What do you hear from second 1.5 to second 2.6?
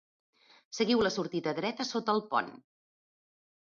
dreta sota el pont.